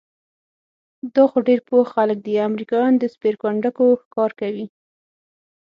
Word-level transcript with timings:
دا 1.15 1.23
خو 1.29 1.37
ډېر 1.47 1.59
پوه 1.67 1.83
خلک 1.93 2.17
دي، 2.25 2.33
امریکایان 2.49 2.93
د 2.97 3.03
سپېرکونډکو 3.13 3.85
ښکار 4.01 4.31
کوي؟ 4.39 4.65